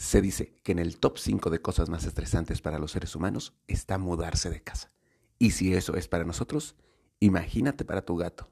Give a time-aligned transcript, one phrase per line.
[0.00, 3.52] Se dice que en el top 5 de cosas más estresantes para los seres humanos
[3.68, 4.90] está mudarse de casa.
[5.38, 6.74] Y si eso es para nosotros,
[7.20, 8.48] imagínate para tu gato.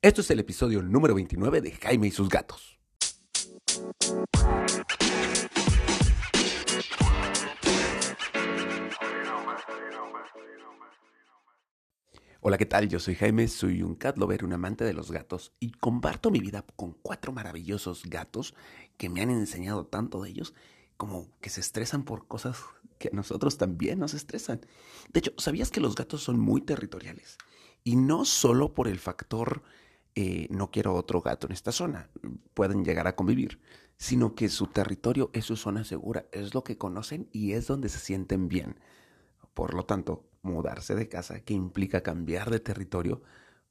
[0.00, 2.80] Esto es el episodio número 29 de Jaime y sus gatos.
[12.40, 12.88] Hola, ¿qué tal?
[12.88, 16.40] Yo soy Jaime, soy un cat lover, un amante de los gatos y comparto mi
[16.40, 18.54] vida con cuatro maravillosos gatos
[18.96, 20.54] que me han enseñado tanto de ellos
[20.98, 22.58] como que se estresan por cosas
[22.98, 24.60] que a nosotros también nos estresan.
[25.10, 27.38] De hecho, ¿sabías que los gatos son muy territoriales?
[27.84, 29.62] Y no solo por el factor
[30.14, 32.10] eh, no quiero otro gato en esta zona,
[32.52, 33.60] pueden llegar a convivir,
[33.96, 37.88] sino que su territorio es su zona segura, es lo que conocen y es donde
[37.88, 38.80] se sienten bien.
[39.54, 43.22] Por lo tanto, mudarse de casa, que implica cambiar de territorio,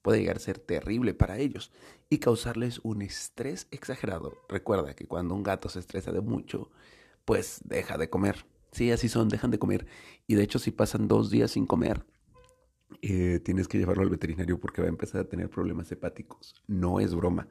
[0.02, 1.74] puede llegar a ser terrible para ellos
[2.10, 4.32] y causarles un estrés exagerado.
[4.48, 6.72] Recuerda que cuando un gato se estresa de mucho,
[7.28, 8.46] pues deja de comer.
[8.72, 9.86] Sí, así son, dejan de comer.
[10.28, 12.06] Y de hecho, si pasan dos días sin comer,
[13.02, 16.56] eh, tienes que llevarlo al veterinario porque va a empezar a tener problemas hepáticos.
[16.68, 17.50] No es broma.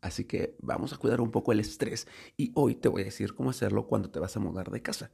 [0.00, 2.08] Así que vamos a cuidar un poco el estrés.
[2.38, 5.10] Y hoy te voy a decir cómo hacerlo cuando te vas a mudar de casa.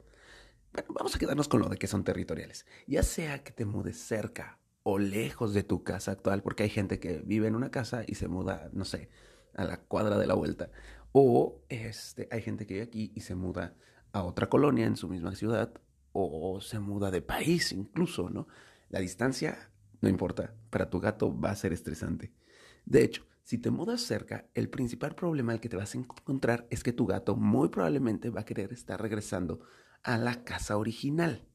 [0.71, 2.65] Bueno, vamos a quedarnos con lo de que son territoriales.
[2.87, 7.01] Ya sea que te mudes cerca o lejos de tu casa actual, porque hay gente
[7.01, 9.09] que vive en una casa y se muda, no sé,
[9.55, 10.71] a la cuadra de la vuelta.
[11.11, 13.75] O este, hay gente que vive aquí y se muda
[14.15, 15.73] a otra colonia en su misma ciudad
[16.13, 18.47] o se muda de país incluso, ¿no?
[18.87, 22.31] La distancia, no importa, para tu gato va a ser estresante.
[22.85, 26.65] De hecho, si te mudas cerca, el principal problema al que te vas a encontrar
[26.69, 29.59] es que tu gato muy probablemente va a querer estar regresando
[30.01, 31.45] a la casa original.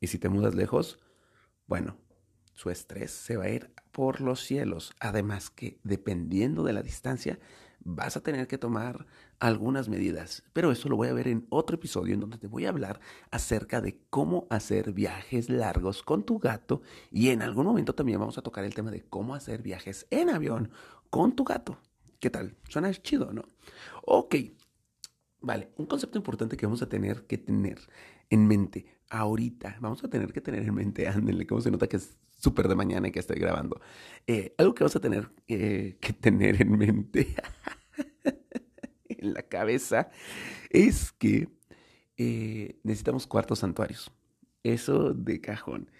[0.00, 0.98] Y si te mudas lejos,
[1.66, 1.98] bueno,
[2.54, 4.94] su estrés se va a ir por los cielos.
[4.98, 7.38] Además que dependiendo de la distancia,
[7.86, 9.06] vas a tener que tomar
[9.38, 10.42] algunas medidas.
[10.52, 13.00] Pero eso lo voy a ver en otro episodio en donde te voy a hablar
[13.30, 16.82] acerca de cómo hacer viajes largos con tu gato.
[17.10, 20.30] Y en algún momento también vamos a tocar el tema de cómo hacer viajes en
[20.30, 20.70] avión
[21.10, 21.78] con tu gato.
[22.18, 22.56] ¿Qué tal?
[22.68, 23.44] Suena chido, ¿no?
[24.04, 24.34] Ok.
[25.40, 27.78] Vale, un concepto importante que vamos a tener que tener
[28.30, 32.00] en mente ahorita, vamos a tener que tener en mente, ándenle, cómo se nota que
[32.36, 33.80] súper de mañana y que estoy grabando.
[34.26, 37.34] Eh, algo que vamos a tener eh, que tener en mente,
[39.08, 40.10] en la cabeza,
[40.70, 41.48] es que
[42.16, 44.10] eh, necesitamos cuartos santuarios.
[44.62, 45.90] Eso de cajón.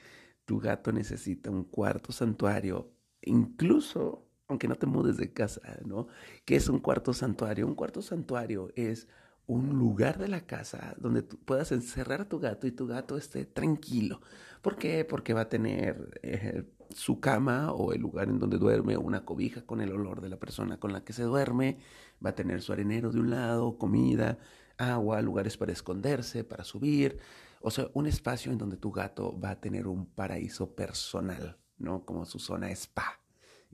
[0.45, 2.93] Tu gato necesita un cuarto santuario,
[3.23, 6.07] incluso aunque no te mudes de casa, ¿no?
[6.45, 7.67] ¿Qué es un cuarto santuario?
[7.67, 9.09] Un cuarto santuario es
[9.47, 13.17] un lugar de la casa donde tú puedas encerrar a tu gato y tu gato
[13.17, 14.21] esté tranquilo.
[14.63, 15.05] ¿Por qué?
[15.05, 19.63] Porque va a tener eh, su cama o el lugar en donde duerme, una cobija
[19.65, 21.79] con el olor de la persona con la que se duerme,
[22.25, 24.39] va a tener su arenero de un lado, comida,
[24.79, 27.19] agua, lugares para esconderse, para subir,
[27.61, 32.05] o sea, un espacio en donde tu gato va a tener un paraíso personal, ¿no?
[32.05, 33.21] Como su zona spa.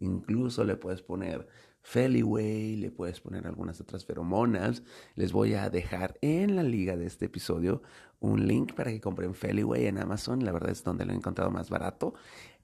[0.03, 1.47] Incluso le puedes poner
[1.81, 4.83] Feliway, le puedes poner algunas otras feromonas.
[5.15, 7.83] Les voy a dejar en la liga de este episodio
[8.19, 10.45] un link para que compren Feliway en Amazon.
[10.45, 12.15] La verdad es donde lo he encontrado más barato.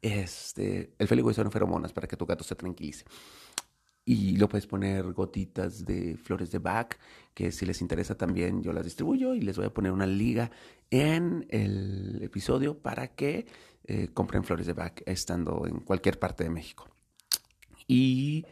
[0.03, 3.05] Este, el Feliway son feromonas para que tu gato se tranquilice.
[4.05, 6.97] Y lo puedes poner gotitas de flores de Bach,
[7.35, 10.51] que si les interesa también yo las distribuyo y les voy a poner una liga
[10.91, 13.47] en el episodio para que
[13.85, 16.89] eh, compren flores de Bach estando en cualquier parte de México.
[17.89, 18.47] Y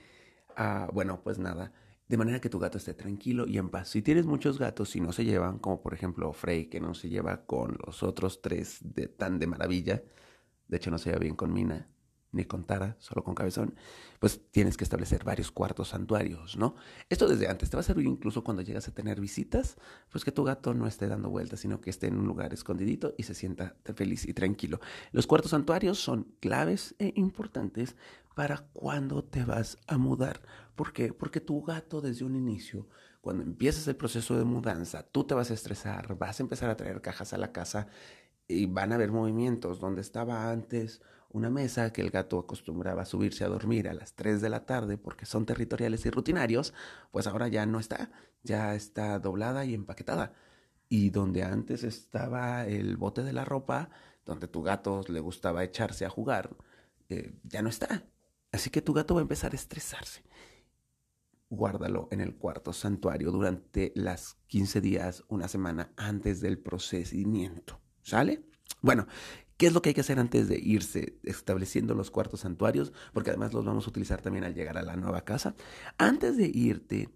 [0.56, 1.72] Ah, bueno, pues nada,
[2.08, 3.88] de manera que tu gato esté tranquilo y en paz.
[3.90, 7.08] Si tienes muchos gatos y no se llevan, como por ejemplo Frey, que no se
[7.10, 10.02] lleva con los otros tres de tan de maravilla,
[10.68, 11.88] de hecho no se lleva bien con Mina,
[12.36, 13.74] ni con Tara, solo con Cabezón,
[14.20, 16.76] pues tienes que establecer varios cuartos santuarios, ¿no?
[17.08, 19.76] Esto desde antes te va a servir incluso cuando llegas a tener visitas,
[20.10, 23.14] pues que tu gato no esté dando vueltas, sino que esté en un lugar escondidito
[23.16, 24.80] y se sienta feliz y tranquilo.
[25.12, 27.96] Los cuartos santuarios son claves e importantes
[28.34, 30.42] para cuando te vas a mudar.
[30.74, 31.14] ¿Por qué?
[31.14, 32.86] Porque tu gato desde un inicio,
[33.22, 36.76] cuando empiezas el proceso de mudanza, tú te vas a estresar, vas a empezar a
[36.76, 37.88] traer cajas a la casa
[38.46, 41.00] y van a haber movimientos donde estaba antes
[41.30, 44.66] una mesa que el gato acostumbraba a subirse a dormir a las 3 de la
[44.66, 46.74] tarde porque son territoriales y rutinarios,
[47.10, 48.10] pues ahora ya no está,
[48.42, 50.34] ya está doblada y empaquetada.
[50.88, 53.90] Y donde antes estaba el bote de la ropa,
[54.24, 56.56] donde tu gato le gustaba echarse a jugar,
[57.08, 58.04] eh, ya no está.
[58.52, 60.22] Así que tu gato va a empezar a estresarse.
[61.48, 67.80] Guárdalo en el cuarto santuario durante las 15 días, una semana antes del procedimiento.
[68.02, 68.44] ¿Sale?
[68.82, 69.06] Bueno,
[69.56, 72.92] ¿Qué es lo que hay que hacer antes de irse estableciendo los cuartos santuarios?
[73.12, 75.54] Porque además los vamos a utilizar también al llegar a la nueva casa.
[75.96, 77.08] Antes de irte,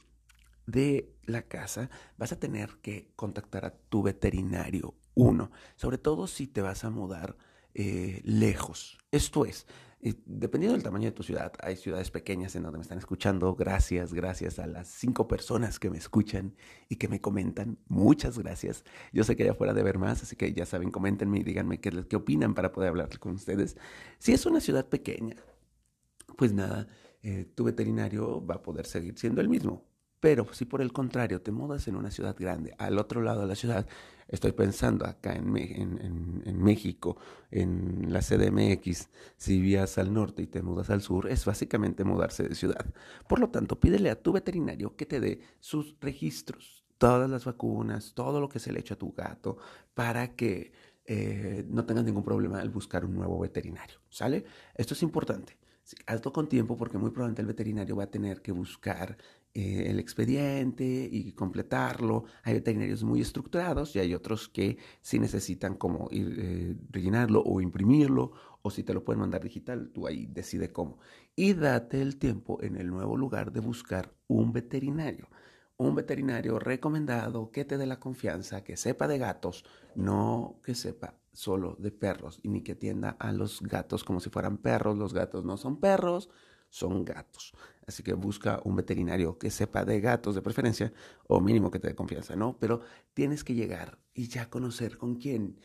[0.67, 6.47] de la casa, vas a tener que contactar a tu veterinario uno, sobre todo si
[6.47, 7.37] te vas a mudar
[7.75, 8.99] eh, lejos.
[9.11, 9.67] Esto es,
[10.01, 13.55] dependiendo del tamaño de tu ciudad, hay ciudades pequeñas en donde me están escuchando.
[13.55, 16.55] Gracias, gracias a las cinco personas que me escuchan
[16.89, 17.79] y que me comentan.
[17.89, 18.85] Muchas gracias.
[19.13, 21.81] Yo sé que allá afuera de ver más, así que ya saben, coméntenme y díganme
[21.81, 23.77] qué, qué opinan para poder hablar con ustedes.
[24.19, 25.37] Si es una ciudad pequeña,
[26.37, 26.89] pues nada,
[27.23, 29.90] eh, tu veterinario va a poder seguir siendo el mismo.
[30.21, 33.47] Pero si por el contrario te mudas en una ciudad grande, al otro lado de
[33.47, 33.87] la ciudad,
[34.29, 35.51] estoy pensando acá en,
[36.63, 37.17] México,
[37.51, 39.09] en la CDMX,
[39.39, 42.85] si vías al norte y te mudas al sur, es básicamente mudarse de ciudad.
[43.27, 48.13] Por lo tanto, pídele a tu veterinario que te dé sus registros, todas las vacunas,
[48.15, 49.57] todo lo que se le echa a tu gato,
[49.95, 50.73] para que
[51.07, 53.99] eh, no tengas ningún problema al buscar un nuevo veterinario.
[54.11, 54.45] ¿Sale?
[54.75, 55.57] Esto es importante.
[56.07, 59.17] Hazlo con tiempo porque muy probablemente el veterinario va a tener que buscar
[59.55, 62.25] eh, el expediente y completarlo.
[62.45, 67.61] Hay veterinarios muy estructurados y hay otros que sí necesitan como ir, eh, rellenarlo o
[67.61, 68.33] imprimirlo
[68.63, 70.99] o si te lo pueden mandar digital, tú ahí decide cómo.
[71.35, 75.29] Y date el tiempo en el nuevo lugar de buscar un veterinario.
[75.77, 79.65] Un veterinario recomendado que te dé la confianza, que sepa de gatos,
[79.95, 84.31] no que sepa solo de perros y ni que atienda a los gatos como si
[84.31, 84.99] fueran perros.
[84.99, 86.31] Los gatos no son perros,
[86.69, 87.53] son gatos.
[87.87, 90.93] Así que busca un veterinario que sepa de gatos de preferencia
[91.27, 92.57] o mínimo que te dé confianza, ¿no?
[92.59, 92.81] Pero
[93.15, 95.59] tienes que llegar y ya conocer con quién.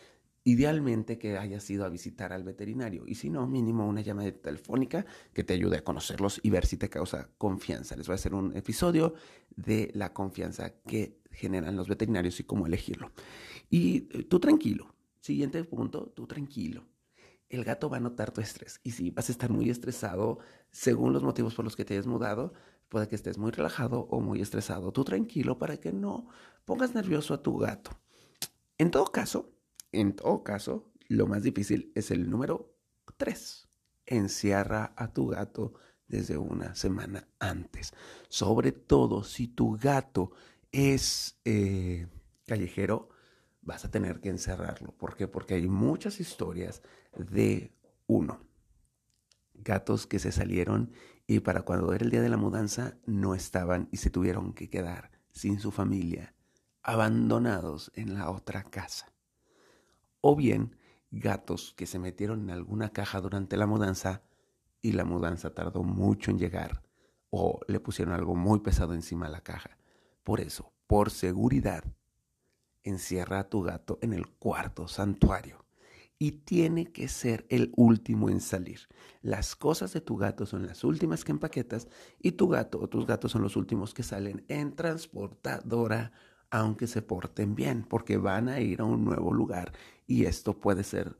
[0.47, 5.03] Idealmente que hayas ido a visitar al veterinario y si no, mínimo una llamada telefónica
[5.33, 7.95] que te ayude a conocerlos y ver si te causa confianza.
[7.95, 9.15] Les voy a hacer un episodio
[9.55, 13.11] de la confianza que generan los veterinarios y cómo elegirlo.
[13.71, 14.94] Y eh, tú tranquilo.
[15.25, 16.85] Siguiente punto, tú tranquilo
[17.49, 18.79] el gato va a notar tu estrés.
[18.83, 20.39] Y si vas a estar muy estresado,
[20.71, 22.53] según los motivos por los que te hayas mudado,
[22.89, 24.91] puede que estés muy relajado o muy estresado.
[24.91, 26.27] Tú tranquilo para que no
[26.65, 27.91] pongas nervioso a tu gato.
[28.77, 29.51] En todo caso,
[29.91, 32.75] en todo caso, lo más difícil es el número
[33.17, 33.67] 3.
[34.05, 35.73] Encierra a tu gato
[36.07, 37.93] desde una semana antes.
[38.29, 40.31] Sobre todo si tu gato
[40.71, 42.07] es eh,
[42.45, 43.09] callejero,
[43.65, 44.91] vas a tener que encerrarlo.
[44.95, 45.27] ¿Por qué?
[45.27, 46.81] Porque hay muchas historias
[47.17, 47.75] de
[48.07, 48.39] uno.
[49.53, 50.91] Gatos que se salieron
[51.27, 54.69] y para cuando era el día de la mudanza no estaban y se tuvieron que
[54.69, 56.33] quedar sin su familia,
[56.83, 59.11] abandonados en la otra casa.
[60.21, 60.77] O bien
[61.11, 64.21] gatos que se metieron en alguna caja durante la mudanza
[64.81, 66.83] y la mudanza tardó mucho en llegar
[67.31, 69.77] o le pusieron algo muy pesado encima de la caja.
[70.23, 71.83] Por eso, por seguridad,
[72.85, 75.65] encierra a tu gato en el cuarto santuario
[76.17, 78.87] y tiene que ser el último en salir.
[79.21, 81.87] Las cosas de tu gato son las últimas que empaquetas
[82.19, 86.13] y tu gato o tus gatos son los últimos que salen en transportadora,
[86.49, 89.73] aunque se porten bien, porque van a ir a un nuevo lugar
[90.07, 91.17] y esto puede ser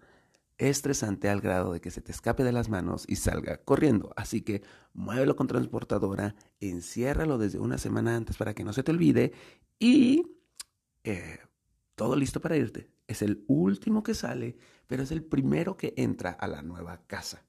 [0.58, 4.14] estresante al grado de que se te escape de las manos y salga corriendo.
[4.16, 4.62] Así que
[4.94, 9.34] muévelo con transportadora, enciérralo desde una semana antes para que no se te olvide
[9.78, 10.24] y
[11.04, 11.40] eh,
[11.95, 12.89] todo listo para irte.
[13.07, 14.57] Es el último que sale,
[14.88, 17.45] pero es el primero que entra a la nueva casa.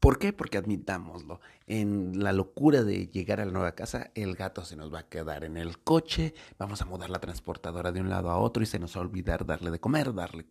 [0.00, 0.32] ¿Por qué?
[0.32, 4.94] Porque admitámoslo, en la locura de llegar a la nueva casa, el gato se nos
[4.94, 8.38] va a quedar en el coche, vamos a mudar la transportadora de un lado a
[8.38, 10.46] otro y se nos va a olvidar darle de comer, darle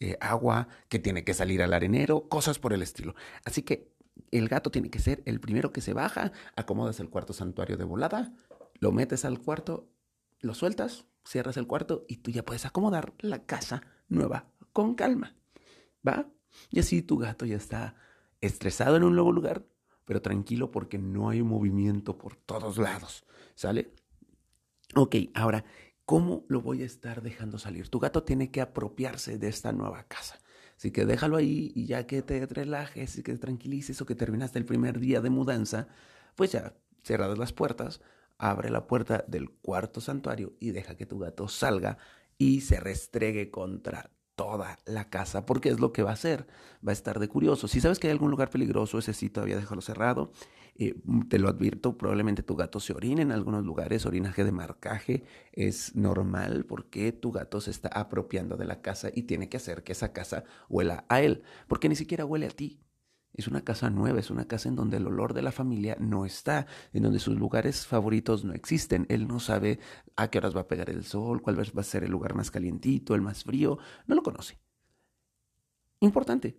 [0.00, 3.14] eh, agua, que tiene que salir al arenero, cosas por el estilo.
[3.44, 3.92] Así que
[4.32, 7.84] el gato tiene que ser el primero que se baja, acomodas el cuarto santuario de
[7.84, 8.32] volada,
[8.80, 9.88] lo metes al cuarto,
[10.40, 15.36] lo sueltas, cierras el cuarto y tú ya puedes acomodar la casa nueva con calma.
[16.06, 16.28] ¿Va?
[16.70, 17.96] Y así tu gato ya está
[18.40, 19.66] estresado en un nuevo lugar,
[20.04, 23.24] pero tranquilo porque no hay movimiento por todos lados.
[23.54, 23.92] ¿Sale?
[24.94, 25.64] Ok, ahora,
[26.04, 27.88] ¿cómo lo voy a estar dejando salir?
[27.88, 30.38] Tu gato tiene que apropiarse de esta nueva casa.
[30.76, 34.14] Así que déjalo ahí y ya que te relajes y que te tranquilices o que
[34.14, 35.88] terminaste el primer día de mudanza,
[36.36, 38.00] pues ya cerradas las puertas,
[38.38, 41.98] abre la puerta del cuarto santuario y deja que tu gato salga
[42.38, 46.46] y se restregue contra toda la casa, porque es lo que va a hacer,
[46.86, 47.66] va a estar de curioso.
[47.66, 50.30] Si sabes que hay algún lugar peligroso, ese sí todavía déjalo cerrado.
[50.76, 50.94] Eh,
[51.28, 55.96] te lo advierto, probablemente tu gato se orine en algunos lugares, orinaje de marcaje es
[55.96, 59.90] normal porque tu gato se está apropiando de la casa y tiene que hacer que
[59.90, 62.80] esa casa huela a él, porque ni siquiera huele a ti.
[63.38, 66.26] Es una casa nueva, es una casa en donde el olor de la familia no
[66.26, 69.06] está, en donde sus lugares favoritos no existen.
[69.08, 69.78] Él no sabe
[70.16, 72.50] a qué horas va a pegar el sol, cuál va a ser el lugar más
[72.50, 73.78] calientito, el más frío,
[74.08, 74.58] no lo conoce.
[76.00, 76.58] Importante,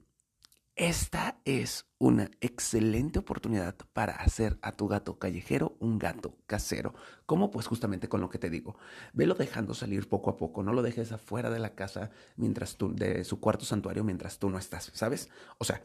[0.80, 6.94] esta es una excelente oportunidad para hacer a tu gato callejero un gato casero.
[7.26, 8.78] Como pues justamente con lo que te digo,
[9.12, 12.96] velo dejando salir poco a poco, no lo dejes afuera de la casa mientras tú,
[12.96, 15.30] de su cuarto santuario mientras tú no estás, ¿sabes?
[15.58, 15.82] O sea,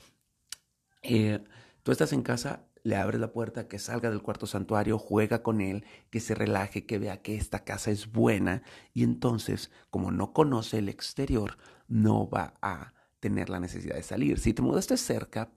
[1.05, 1.45] eh,
[1.83, 5.61] tú estás en casa, le abres la puerta, que salga del cuarto santuario, juega con
[5.61, 10.33] él, que se relaje, que vea que esta casa es buena y entonces, como no
[10.33, 11.57] conoce el exterior,
[11.89, 14.39] no va a tener la necesidad de salir.
[14.39, 15.51] Si te mudaste cerca,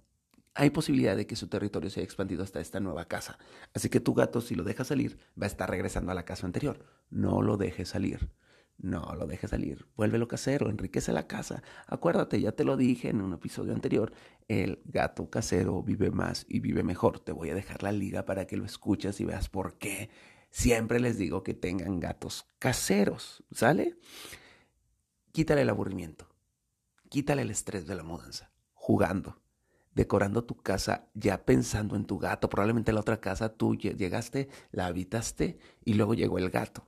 [0.54, 3.38] hay posibilidad de que su territorio se haya expandido hasta esta nueva casa.
[3.74, 6.46] Así que tu gato, si lo deja salir, va a estar regresando a la casa
[6.46, 6.86] anterior.
[7.10, 8.30] No lo dejes salir.
[8.78, 9.88] No lo dejes salir.
[9.96, 11.64] Vuélvelo casero, enriquece la casa.
[11.88, 14.14] Acuérdate, ya te lo dije en un episodio anterior,
[14.48, 17.20] el gato casero vive más y vive mejor.
[17.20, 20.10] Te voy a dejar la liga para que lo escuches y veas por qué.
[20.52, 23.98] Siempre les digo que tengan gatos caseros, ¿sale?
[25.32, 26.30] Quítale el aburrimiento.
[27.10, 29.42] Quítale el estrés de la mudanza, jugando,
[29.94, 32.50] decorando tu casa, ya pensando en tu gato.
[32.50, 36.88] Probablemente la otra casa tú llegaste, la habitaste y luego llegó el gato.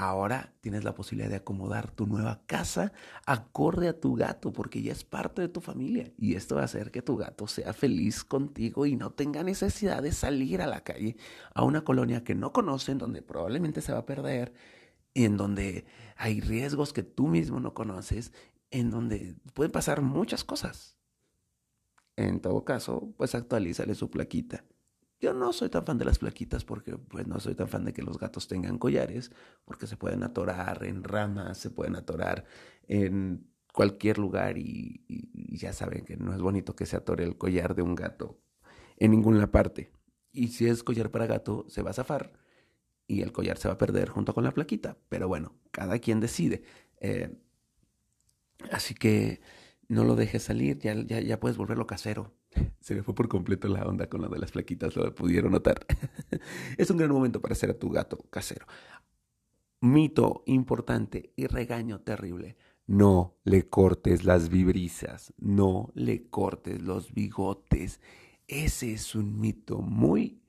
[0.00, 2.92] Ahora tienes la posibilidad de acomodar tu nueva casa
[3.26, 6.12] acorde a tu gato, porque ya es parte de tu familia.
[6.16, 10.00] Y esto va a hacer que tu gato sea feliz contigo y no tenga necesidad
[10.00, 11.16] de salir a la calle,
[11.52, 14.54] a una colonia que no conocen, donde probablemente se va a perder,
[15.14, 15.84] y en donde
[16.16, 18.32] hay riesgos que tú mismo no conoces
[18.70, 20.96] en donde pueden pasar muchas cosas.
[22.14, 24.64] En todo caso, pues actualízale su plaquita.
[25.20, 27.92] Yo no soy tan fan de las plaquitas porque pues no soy tan fan de
[27.92, 29.32] que los gatos tengan collares,
[29.64, 32.44] porque se pueden atorar en ramas, se pueden atorar
[32.86, 35.04] en cualquier lugar y,
[35.56, 38.40] ya saben que no es bonito que se atore el collar de un gato
[38.96, 39.92] en ninguna parte.
[40.32, 42.32] Y si es collar para gato, se va a zafar
[43.08, 44.98] y el collar se va a perder junto con la plaquita.
[45.08, 46.62] Pero bueno, cada quien decide.
[47.00, 47.36] Eh,
[48.72, 49.40] Así que
[49.88, 52.34] no lo dejes salir, ya, ya puedes volverlo casero.
[52.80, 55.86] Se me fue por completo la onda con lo de las plaquitas, lo pudieron notar.
[56.78, 58.66] es un gran momento para hacer a tu gato casero.
[59.80, 62.56] Mito importante y regaño terrible.
[62.86, 68.00] No le cortes las vibrisas, no le cortes los bigotes.
[68.46, 70.40] Ese es un mito muy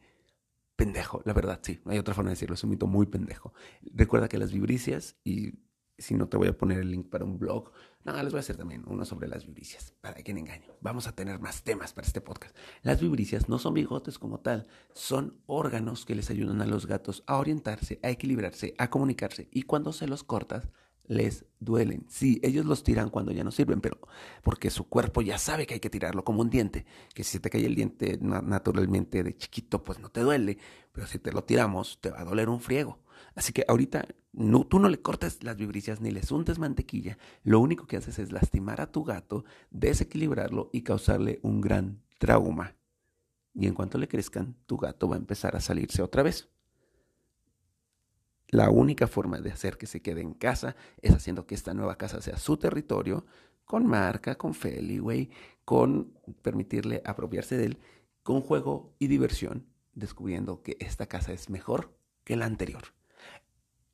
[0.80, 3.54] pendejo, la verdad, sí, hay otra forma de decirlo, es un mito muy pendejo.
[3.94, 5.56] Recuerda que las vibricias, y
[6.00, 7.72] si no te voy a poner el link para un blog.
[8.04, 10.74] No, les voy a hacer también uno sobre las vibricias, para no engaño.
[10.82, 12.56] Vamos a tener más temas para este podcast.
[12.82, 17.24] Las vibricias no son bigotes como tal, son órganos que les ayudan a los gatos
[17.28, 19.50] a orientarse, a equilibrarse, a comunicarse.
[19.52, 20.70] Y cuando se los cortas,
[21.10, 22.06] les duelen.
[22.08, 24.00] Sí, ellos los tiran cuando ya no sirven, pero
[24.44, 27.40] porque su cuerpo ya sabe que hay que tirarlo como un diente, que si se
[27.40, 30.60] te cae el diente naturalmente de chiquito, pues no te duele,
[30.94, 33.00] pero si te lo tiramos, te va a doler un friego.
[33.36, 37.18] Así que ahorita no, tú no le cortes las vibricias ni le untes mantequilla.
[37.44, 42.76] Lo único que haces es lastimar a tu gato, desequilibrarlo y causarle un gran trauma.
[43.54, 46.50] Y en cuanto le crezcan, tu gato va a empezar a salirse otra vez.
[48.48, 51.98] La única forma de hacer que se quede en casa es haciendo que esta nueva
[51.98, 53.26] casa sea su territorio,
[53.64, 55.30] con marca, con Feliway,
[55.66, 57.78] con permitirle apropiarse de él,
[58.24, 62.99] con juego y diversión, descubriendo que esta casa es mejor que la anterior.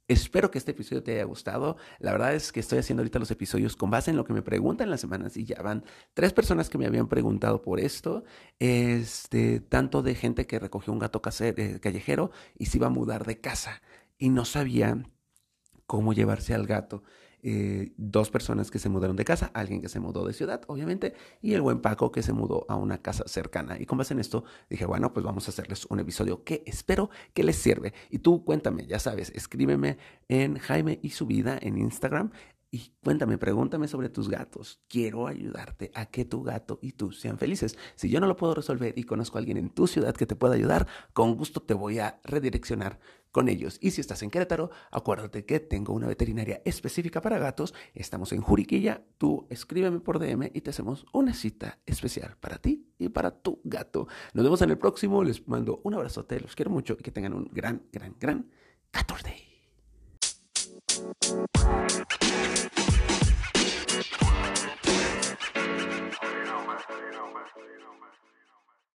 [0.07, 1.77] Espero que este episodio te haya gustado.
[1.99, 4.43] La verdad es que estoy haciendo ahorita los episodios con base en lo que me
[4.43, 5.83] preguntan las semanas y ya van
[6.13, 8.23] tres personas que me habían preguntado por esto.
[8.59, 13.25] Este, tanto de gente que recogió un gato eh, callejero y se iba a mudar
[13.25, 13.81] de casa
[14.19, 15.03] y no sabía
[15.85, 17.03] cómo llevarse al gato.
[17.47, 21.13] Eh, dos personas que se mudaron de casa, alguien que se mudó de ciudad, obviamente,
[21.43, 23.77] y el buen Paco que se mudó a una casa cercana.
[23.79, 27.11] Y con base en esto, dije, bueno, pues vamos a hacerles un episodio que espero
[27.35, 27.93] que les sirve.
[28.09, 32.31] Y tú cuéntame, ya sabes, escríbeme en Jaime y su vida en Instagram.
[32.75, 34.81] Y cuéntame, pregúntame sobre tus gatos.
[34.89, 37.77] Quiero ayudarte a que tu gato y tú sean felices.
[37.95, 40.35] Si yo no lo puedo resolver y conozco a alguien en tu ciudad que te
[40.35, 42.99] pueda ayudar, con gusto te voy a redireccionar
[43.31, 43.77] con ellos.
[43.79, 47.73] Y si estás en Querétaro, acuérdate que tengo una veterinaria específica para gatos.
[47.93, 49.05] Estamos en Juriquilla.
[49.17, 53.61] Tú escríbeme por DM y te hacemos una cita especial para ti y para tu
[53.63, 54.09] gato.
[54.33, 55.23] Nos vemos en el próximo.
[55.23, 56.41] Les mando un abrazote.
[56.41, 58.51] Los quiero mucho y que tengan un gran, gran, gran
[58.91, 59.45] 14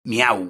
[0.07, 0.47] Miau.